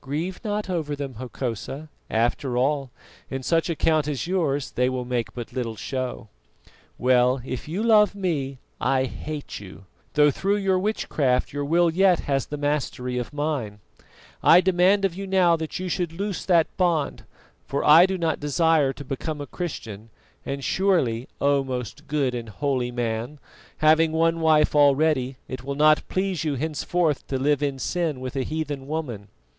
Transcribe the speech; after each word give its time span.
"Grieve 0.00 0.40
not 0.42 0.70
over 0.70 0.96
them, 0.96 1.16
Hokosa; 1.16 1.90
after 2.08 2.56
all, 2.56 2.90
in 3.28 3.42
such 3.42 3.68
a 3.68 3.76
count 3.76 4.08
as 4.08 4.26
yours 4.26 4.70
they 4.70 4.88
will 4.88 5.04
make 5.04 5.34
but 5.34 5.52
little 5.52 5.76
show. 5.76 6.30
Well, 6.96 7.42
if 7.44 7.68
you 7.68 7.82
love 7.82 8.14
me, 8.14 8.56
I 8.80 9.04
hate 9.04 9.60
you, 9.60 9.84
though 10.14 10.30
through 10.30 10.56
your 10.56 10.78
witchcraft 10.78 11.52
your 11.52 11.66
will 11.66 11.90
yet 11.90 12.20
has 12.20 12.46
the 12.46 12.56
mastery 12.56 13.18
of 13.18 13.34
mine. 13.34 13.80
I 14.42 14.62
demand 14.62 15.04
of 15.04 15.14
you 15.14 15.26
now 15.26 15.56
that 15.56 15.78
you 15.78 15.90
should 15.90 16.10
loose 16.14 16.46
that 16.46 16.74
bond, 16.78 17.24
for 17.66 17.84
I 17.84 18.06
do 18.06 18.16
not 18.16 18.40
desire 18.40 18.94
to 18.94 19.04
become 19.04 19.42
a 19.42 19.46
Christian; 19.46 20.08
and 20.46 20.64
surely, 20.64 21.28
O 21.38 21.62
most 21.62 22.06
good 22.06 22.34
and 22.34 22.48
holy 22.48 22.90
man, 22.90 23.38
having 23.76 24.12
one 24.12 24.40
wife 24.40 24.74
already, 24.74 25.36
it 25.48 25.64
will 25.64 25.74
not 25.74 26.02
please 26.08 26.44
you 26.44 26.54
henceforth 26.54 27.26
to 27.26 27.38
live 27.38 27.62
in 27.62 27.78
sin 27.78 28.20
with 28.20 28.36
a 28.36 28.42
heathen 28.42 28.86
woman." 28.86 29.28